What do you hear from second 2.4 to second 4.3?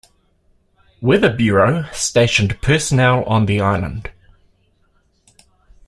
personnel on the island.